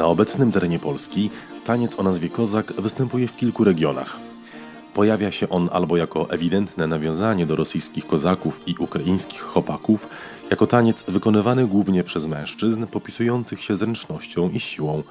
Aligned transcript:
Na 0.00 0.06
obecnym 0.06 0.52
terenie 0.52 0.78
Polski 0.78 1.30
taniec 1.64 1.98
o 1.98 2.02
nazwie 2.02 2.28
kozak 2.28 2.72
występuje 2.72 3.28
w 3.28 3.36
kilku 3.36 3.64
regionach. 3.64 4.16
Pojawia 4.94 5.30
się 5.30 5.48
on 5.48 5.68
albo 5.72 5.96
jako 5.96 6.30
ewidentne 6.30 6.86
nawiązanie 6.86 7.46
do 7.46 7.56
rosyjskich 7.56 8.06
kozaków 8.06 8.68
i 8.68 8.74
ukraińskich 8.78 9.40
chopaków, 9.40 10.08
jako 10.50 10.66
taniec 10.66 11.04
wykonywany 11.08 11.66
głównie 11.66 12.04
przez 12.04 12.26
mężczyzn 12.26 12.86
popisujących 12.86 13.62
się 13.62 13.76
zręcznością 13.76 14.50
i 14.50 14.60
siłą, 14.60 15.02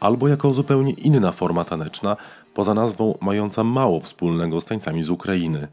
albo 0.00 0.28
jako 0.28 0.54
zupełnie 0.54 0.92
inna 0.92 1.32
forma 1.32 1.64
taneczna, 1.64 2.16
poza 2.54 2.74
nazwą 2.74 3.18
mająca 3.20 3.64
mało 3.64 4.00
wspólnego 4.00 4.60
z 4.60 4.64
tańcami 4.64 5.02
z 5.02 5.10
Ukrainy. 5.10 5.68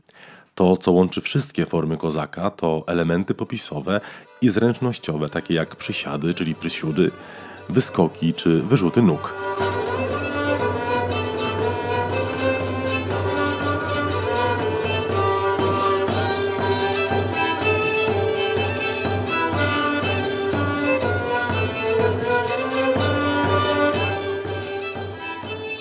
To, 0.56 0.78
co 0.78 0.92
łączy 0.92 1.22
wszystkie 1.22 1.66
formy 1.66 1.98
kozaka, 1.98 2.52
to 2.52 2.84
elementy 2.88 3.34
popisowe 3.34 4.02
i 4.42 4.50
zręcznościowe, 4.50 5.30
takie 5.30 5.54
jak 5.54 5.76
przysiady, 5.76 6.34
czyli 6.34 6.56
prysiudy, 6.56 7.12
wyskoki 7.70 8.34
czy 8.34 8.62
wyrzuty 8.62 9.02
nóg. 9.02 9.34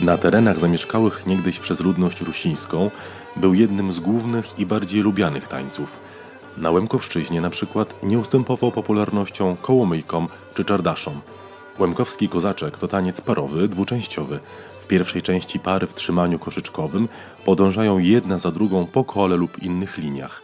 Na 0.01 0.19
terenach 0.19 0.59
zamieszkałych 0.59 1.27
niegdyś 1.27 1.59
przez 1.59 1.81
ludność 1.81 2.21
rusińską 2.21 2.91
był 3.37 3.55
jednym 3.55 3.93
z 3.93 4.01
głównych 4.01 4.59
i 4.59 4.67
bardziej 4.67 5.01
lubianych 5.01 5.49
tańców. 5.49 5.99
Na 6.57 6.71
Łemkowszczyźnie 6.71 7.41
na 7.41 7.51
przykład 7.51 7.95
nie 8.03 8.19
ustępował 8.19 8.73
popularnością 8.73 9.57
kołomyjkom 9.63 10.29
czy 10.55 10.65
czardaszom. 10.65 11.21
Łemkowski 11.79 12.29
kozaczek 12.29 12.79
to 12.79 12.89
taniec 12.89 13.21
parowy, 13.21 13.69
dwuczęściowy. 13.69 14.41
W 14.81 14.87
pierwszej 14.87 15.23
części 15.23 15.59
pary 15.59 15.87
w 15.87 15.95
trzymaniu 15.95 16.39
koszyczkowym 16.39 17.09
podążają 17.45 17.99
jedna 17.99 18.39
za 18.39 18.51
drugą 18.51 18.87
po 18.87 19.05
kole 19.05 19.37
lub 19.37 19.63
innych 19.63 19.99
liniach. 19.99 20.43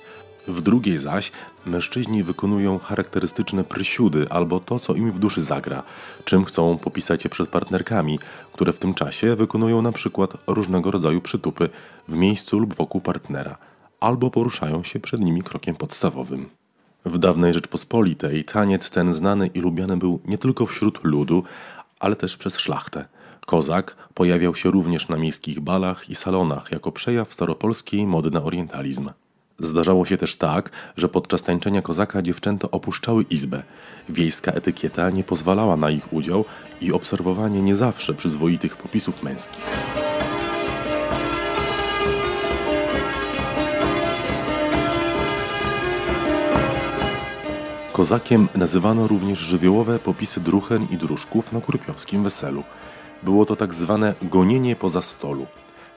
W 0.48 0.60
drugiej 0.60 0.98
zaś 0.98 1.32
mężczyźni 1.66 2.22
wykonują 2.22 2.78
charakterystyczne 2.78 3.64
prysiudy 3.64 4.26
albo 4.30 4.60
to, 4.60 4.78
co 4.78 4.94
im 4.94 5.12
w 5.12 5.18
duszy 5.18 5.42
zagra, 5.42 5.82
czym 6.24 6.44
chcą 6.44 6.78
popisać 6.78 7.24
je 7.24 7.30
przed 7.30 7.48
partnerkami, 7.48 8.18
które 8.52 8.72
w 8.72 8.78
tym 8.78 8.94
czasie 8.94 9.36
wykonują 9.36 9.82
na 9.82 9.92
przykład 9.92 10.36
różnego 10.46 10.90
rodzaju 10.90 11.20
przytupy 11.20 11.68
w 12.08 12.14
miejscu 12.14 12.58
lub 12.58 12.74
wokół 12.74 13.00
partnera, 13.00 13.58
albo 14.00 14.30
poruszają 14.30 14.82
się 14.82 15.00
przed 15.00 15.20
nimi 15.20 15.42
krokiem 15.42 15.76
podstawowym. 15.76 16.63
W 17.04 17.18
dawnej 17.18 17.54
Rzeczpospolitej 17.54 18.44
taniec 18.44 18.90
ten 18.90 19.14
znany 19.14 19.46
i 19.46 19.60
lubiany 19.60 19.96
był 19.96 20.20
nie 20.24 20.38
tylko 20.38 20.66
wśród 20.66 21.04
ludu, 21.04 21.44
ale 22.00 22.16
też 22.16 22.36
przez 22.36 22.58
szlachtę. 22.58 23.04
Kozak 23.46 23.96
pojawiał 24.14 24.54
się 24.54 24.70
również 24.70 25.08
na 25.08 25.16
miejskich 25.16 25.60
balach 25.60 26.10
i 26.10 26.14
salonach 26.14 26.72
jako 26.72 26.92
przejaw 26.92 27.34
staropolskiej 27.34 28.06
mody 28.06 28.30
na 28.30 28.42
orientalizm. 28.42 29.10
Zdarzało 29.58 30.06
się 30.06 30.16
też 30.16 30.36
tak, 30.36 30.70
że 30.96 31.08
podczas 31.08 31.42
tańczenia 31.42 31.82
kozaka 31.82 32.22
dziewczęta 32.22 32.70
opuszczały 32.70 33.22
izbę. 33.22 33.62
Wiejska 34.08 34.52
etykieta 34.52 35.10
nie 35.10 35.24
pozwalała 35.24 35.76
na 35.76 35.90
ich 35.90 36.12
udział 36.12 36.44
i 36.80 36.92
obserwowanie 36.92 37.62
nie 37.62 37.76
zawsze 37.76 38.14
przyzwoitych 38.14 38.76
popisów 38.76 39.22
męskich. 39.22 39.64
Kozakiem 47.94 48.48
nazywano 48.54 49.06
również 49.08 49.38
żywiołowe 49.38 49.98
popisy 49.98 50.40
druchen 50.40 50.86
i 50.90 50.96
druszków 50.96 51.52
na 51.52 51.60
kurpiowskim 51.60 52.22
weselu. 52.22 52.62
Było 53.22 53.46
to 53.46 53.56
tak 53.56 53.74
zwane 53.74 54.14
gonienie 54.22 54.76
poza 54.76 55.02
stolu. 55.02 55.46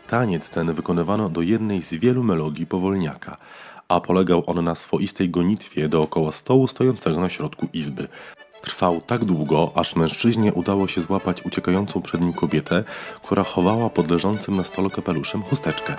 Taniec 0.09 0.49
ten 0.49 0.73
wykonywano 0.73 1.29
do 1.29 1.41
jednej 1.41 1.81
z 1.81 1.93
wielu 1.93 2.23
melodii 2.23 2.65
powolniaka, 2.65 3.37
a 3.87 3.99
polegał 3.99 4.43
on 4.45 4.63
na 4.63 4.75
swoistej 4.75 5.29
gonitwie 5.29 5.89
dookoła 5.89 6.31
stołu 6.31 6.67
stojącego 6.67 7.19
na 7.19 7.29
środku 7.29 7.67
izby. 7.73 8.07
Trwał 8.61 9.01
tak 9.01 9.25
długo, 9.25 9.71
aż 9.75 9.95
mężczyźnie 9.95 10.53
udało 10.53 10.87
się 10.87 11.01
złapać 11.01 11.45
uciekającą 11.45 12.01
przed 12.01 12.21
nim 12.21 12.33
kobietę, 12.33 12.83
która 13.23 13.43
chowała 13.43 13.89
pod 13.89 14.11
leżącym 14.11 14.55
na 14.55 14.63
stole 14.63 14.89
kapeluszem 14.89 15.41
chusteczkę. 15.41 15.95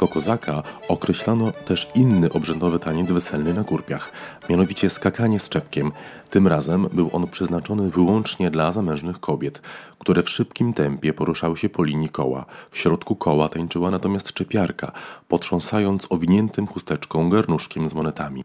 Jako 0.00 0.14
kozaka 0.14 0.62
określano 0.88 1.52
też 1.52 1.90
inny 1.94 2.32
obrzędowy 2.32 2.78
taniec 2.78 3.12
weselny 3.12 3.54
na 3.54 3.64
kurpiach, 3.64 4.12
mianowicie 4.50 4.90
skakanie 4.90 5.40
z 5.40 5.48
czepkiem. 5.48 5.92
Tym 6.30 6.46
razem 6.46 6.88
był 6.92 7.10
on 7.12 7.28
przeznaczony 7.28 7.90
wyłącznie 7.90 8.50
dla 8.50 8.72
zamężnych 8.72 9.20
kobiet, 9.20 9.62
które 9.98 10.22
w 10.22 10.30
szybkim 10.30 10.72
tempie 10.72 11.12
poruszały 11.12 11.56
się 11.56 11.68
po 11.68 11.84
linii 11.84 12.08
koła. 12.08 12.46
W 12.70 12.78
środku 12.78 13.16
koła 13.16 13.48
tańczyła 13.48 13.90
natomiast 13.90 14.32
czepiarka, 14.32 14.92
potrząsając 15.28 16.06
owiniętym 16.10 16.66
chusteczką 16.66 17.30
garnuszkiem 17.30 17.88
z 17.88 17.94
monetami. 17.94 18.44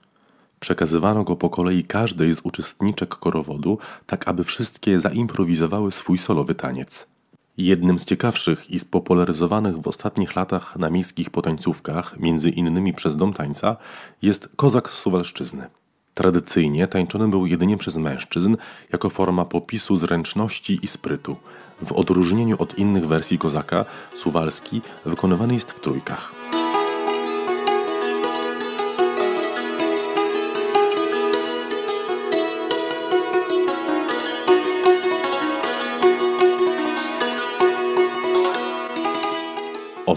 Przekazywano 0.60 1.24
go 1.24 1.36
po 1.36 1.50
kolei 1.50 1.84
każdej 1.84 2.36
z 2.36 2.40
uczestniczek 2.44 3.10
korowodu, 3.10 3.78
tak 4.06 4.28
aby 4.28 4.44
wszystkie 4.44 5.00
zaimprowizowały 5.00 5.92
swój 5.92 6.18
solowy 6.18 6.56
taniec. 6.56 7.15
Jednym 7.58 8.00
z 8.00 8.06
ciekawszych 8.06 8.72
i 8.72 8.80
spopularyzowanych 8.80 9.82
w 9.82 9.88
ostatnich 9.88 10.36
latach 10.36 10.76
na 10.76 10.90
miejskich 10.90 11.30
potańcówkach, 11.30 12.20
między 12.20 12.50
innymi 12.50 12.94
przez 12.94 13.16
Dom 13.16 13.34
Tańca, 13.34 13.78
jest 14.22 14.50
kozak 14.56 14.90
z 14.90 14.94
Suwalszczyzny. 14.94 15.68
Tradycyjnie 16.14 16.88
tańczony 16.88 17.28
był 17.28 17.46
jedynie 17.46 17.78
przez 17.78 17.98
mężczyzn 17.98 18.58
jako 18.92 19.10
forma 19.10 19.46
popisu 19.46 19.96
zręczności 19.96 20.80
i 20.82 20.88
sprytu. 20.88 21.36
W 21.82 21.92
odróżnieniu 21.92 22.56
od 22.60 22.78
innych 22.78 23.08
wersji 23.08 23.38
kozaka, 23.38 23.86
suwalski 24.16 24.82
wykonywany 25.06 25.54
jest 25.54 25.72
w 25.72 25.80
trójkach. 25.80 26.45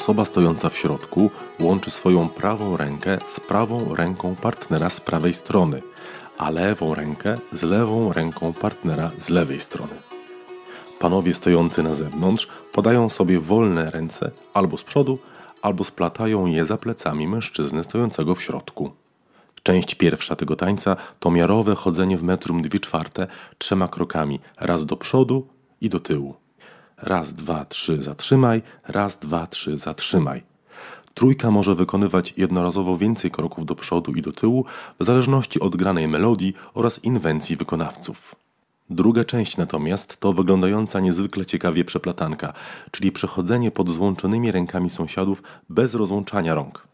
Osoba 0.09 0.25
stojąca 0.25 0.69
w 0.69 0.77
środku 0.77 1.31
łączy 1.61 1.91
swoją 1.91 2.29
prawą 2.29 2.77
rękę 2.77 3.19
z 3.27 3.41
prawą 3.41 3.95
ręką 3.95 4.37
partnera 4.37 4.91
z 4.91 5.01
prawej 5.01 5.35
strony, 5.35 5.83
a 6.39 6.51
lewą 6.51 6.95
rękę 6.95 7.35
z 7.53 7.63
lewą 7.63 8.13
ręką 8.13 8.53
partnera 8.53 9.11
z 9.21 9.29
lewej 9.29 9.61
strony. 9.61 9.93
Panowie 10.99 11.35
stojący 11.35 11.83
na 11.83 11.95
zewnątrz 11.95 12.49
podają 12.73 13.09
sobie 13.09 13.41
wolne 13.41 13.91
ręce 13.91 14.31
albo 14.55 14.79
z 14.79 14.85
przodu, 14.85 15.19
albo 15.63 15.85
splatają 15.85 16.47
je 16.47 16.65
za 16.65 16.77
plecami 16.77 17.29
mężczyzny 17.29 17.85
stojącego 17.85 18.35
w 18.35 18.43
środku. 18.43 18.91
Część 19.63 19.95
pierwsza 19.95 20.37
tego 20.37 20.57
tańca 20.57 20.97
to 21.21 21.31
miarowe 21.31 21.75
chodzenie 21.75 22.19
w 22.19 22.23
metrum 22.23 22.63
dwie 22.63 22.81
czwarte 22.81 23.27
trzema 23.59 23.89
krokami, 23.89 24.41
raz 24.61 24.87
do 24.87 24.97
przodu 24.97 25.47
i 25.81 25.89
do 25.89 26.01
tyłu. 26.01 26.48
Raz, 27.03 27.35
dwa, 27.35 27.65
trzy, 27.65 28.03
zatrzymaj, 28.03 28.63
raz, 28.89 29.19
dwa, 29.19 29.47
trzy, 29.47 29.79
zatrzymaj. 29.79 30.43
Trójka 31.15 31.51
może 31.51 31.75
wykonywać 31.75 32.35
jednorazowo 32.37 32.97
więcej 32.97 33.31
kroków 33.31 33.67
do 33.67 33.75
przodu 33.75 34.13
i 34.13 34.23
do 34.23 34.33
tyłu, 34.33 34.65
w 35.01 35.05
zależności 35.05 35.61
od 35.61 35.77
granej 35.77 36.09
melodii 36.09 36.55
oraz 36.75 37.05
inwencji 37.05 37.57
wykonawców. 37.57 38.35
Druga 38.91 39.25
część 39.25 39.57
natomiast 39.57 40.21
to 40.21 40.33
wyglądająca 40.33 41.01
niezwykle 41.01 41.47
ciekawie 41.47 41.85
przeplatanka, 41.85 42.53
czyli 42.91 43.13
przechodzenie 43.13 43.71
pod 43.71 43.91
złączonymi 43.91 44.53
rękami 44.53 44.91
sąsiadów 44.91 45.43
bez 45.69 45.95
rozłączania 45.95 46.55
rąk. 46.55 46.89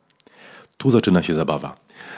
Tu 0.79 0.91
zaczyna 0.91 1.23
się 1.23 1.35
zabawa. 1.35 1.77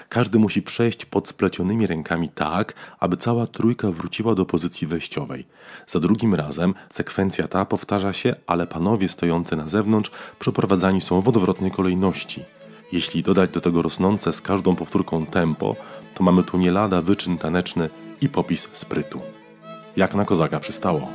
Każdy 0.09 0.39
musi 0.39 0.63
przejść 0.63 1.05
pod 1.05 1.29
splecionymi 1.29 1.87
rękami 1.87 2.29
tak, 2.29 2.75
aby 3.01 3.17
cała 3.17 3.47
trójka 3.47 3.91
wróciła 3.91 4.35
do 4.35 4.47
pozycji 4.47 4.87
wejściowej. 4.87 5.47
Za 5.87 6.01
drugim 6.01 6.35
razem 6.35 6.75
sekwencja 6.91 7.49
ta 7.49 7.65
powtarza 7.65 8.13
się, 8.13 8.35
ale 8.47 8.67
panowie 8.67 9.09
stojący 9.09 9.57
na 9.57 9.69
zewnątrz 9.69 10.11
przeprowadzani 10.39 11.01
są 11.01 11.21
w 11.21 11.29
odwrotnej 11.29 11.71
kolejności. 11.71 12.45
Jeśli 12.93 13.23
dodać 13.23 13.51
do 13.51 13.61
tego 13.61 13.83
rosnące 13.83 14.33
z 14.33 14.41
każdą 14.41 14.77
powtórką 14.77 15.27
tempo, 15.27 15.77
to 16.15 16.25
mamy 16.25 16.43
tu 16.43 16.59
nie 16.59 16.71
lada 16.71 17.03
wyczyn 17.03 17.39
taneczny 17.39 17.91
i 18.21 18.29
popis 18.29 18.69
sprytu. 18.73 19.21
Jak 19.97 20.15
na 20.15 20.25
kozaka 20.25 20.61
przystało. 20.61 21.09